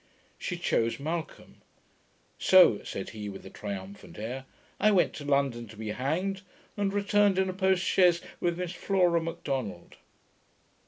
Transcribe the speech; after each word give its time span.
She 0.39 0.57
chose 0.57 0.99
Malcolm. 0.99 1.61
'So,' 2.39 2.81
said 2.83 3.09
he, 3.11 3.29
with 3.29 3.45
a 3.45 3.51
triumphant 3.51 4.17
air, 4.17 4.45
'I 4.79 4.91
went 4.93 5.13
to 5.13 5.25
London 5.25 5.67
to 5.67 5.77
be 5.77 5.89
hanged, 5.91 6.41
and 6.75 6.91
returned 6.91 7.37
in 7.37 7.49
a 7.51 7.53
post 7.53 7.83
chaise 7.83 8.19
with 8.39 8.57
Miss 8.57 8.71
Flora 8.71 9.21
Macdonald.' 9.21 9.97